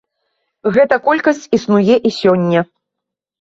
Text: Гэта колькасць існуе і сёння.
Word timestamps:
Гэта 0.77 0.97
колькасць 1.07 1.43
існуе 1.59 1.95
і 2.11 2.13
сёння. 2.19 2.65